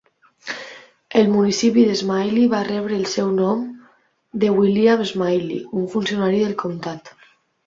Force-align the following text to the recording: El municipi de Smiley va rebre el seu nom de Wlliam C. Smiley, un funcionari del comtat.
El 1.19 1.27
municipi 1.33 1.83
de 1.89 1.97
Smiley 1.99 2.47
va 2.53 2.61
rebre 2.69 2.97
el 3.01 3.03
seu 3.11 3.27
nom 3.35 3.61
de 4.45 4.51
Wlliam 4.57 5.05
C. 5.05 5.09
Smiley, 5.13 5.61
un 5.83 5.87
funcionari 5.95 6.43
del 6.47 6.59
comtat. 6.65 7.15